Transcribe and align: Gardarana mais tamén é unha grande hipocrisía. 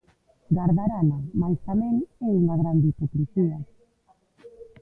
Gardarana 0.55 1.19
mais 1.39 1.57
tamén 1.67 1.95
é 2.25 2.29
unha 2.41 2.55
grande 2.61 2.85
hipocrisía. 2.89 3.57